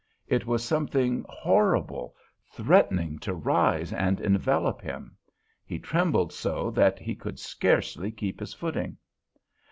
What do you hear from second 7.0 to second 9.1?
could scarcely keep his footing.